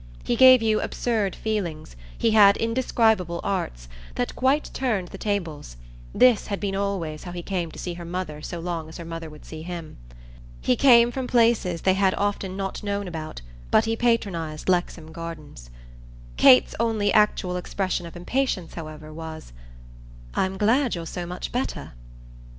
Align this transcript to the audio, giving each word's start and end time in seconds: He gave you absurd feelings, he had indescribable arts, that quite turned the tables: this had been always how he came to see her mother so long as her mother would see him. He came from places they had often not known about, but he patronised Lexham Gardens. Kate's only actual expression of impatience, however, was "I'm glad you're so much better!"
He 0.23 0.35
gave 0.35 0.63
you 0.63 0.81
absurd 0.81 1.35
feelings, 1.35 1.95
he 2.17 2.31
had 2.31 2.57
indescribable 2.57 3.39
arts, 3.43 3.87
that 4.15 4.35
quite 4.35 4.71
turned 4.73 5.09
the 5.09 5.19
tables: 5.19 5.77
this 6.11 6.47
had 6.47 6.59
been 6.59 6.75
always 6.75 7.21
how 7.25 7.31
he 7.31 7.43
came 7.43 7.69
to 7.69 7.77
see 7.77 7.93
her 7.93 8.03
mother 8.03 8.41
so 8.41 8.59
long 8.59 8.89
as 8.89 8.97
her 8.97 9.05
mother 9.05 9.29
would 9.29 9.45
see 9.45 9.61
him. 9.61 9.97
He 10.59 10.75
came 10.75 11.11
from 11.11 11.27
places 11.27 11.83
they 11.83 11.93
had 11.93 12.15
often 12.15 12.57
not 12.57 12.81
known 12.81 13.07
about, 13.07 13.41
but 13.69 13.85
he 13.85 13.95
patronised 13.95 14.67
Lexham 14.69 15.11
Gardens. 15.11 15.69
Kate's 16.35 16.73
only 16.79 17.13
actual 17.13 17.55
expression 17.55 18.07
of 18.07 18.15
impatience, 18.15 18.73
however, 18.73 19.13
was 19.13 19.53
"I'm 20.33 20.57
glad 20.57 20.95
you're 20.95 21.05
so 21.05 21.27
much 21.27 21.51
better!" 21.51 21.91